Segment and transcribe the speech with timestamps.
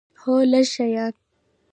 [0.21, 1.13] هو، لږ شیان